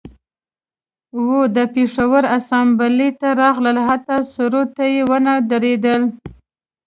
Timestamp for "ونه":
5.09-5.33